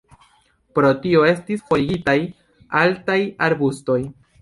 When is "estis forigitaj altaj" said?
1.33-3.23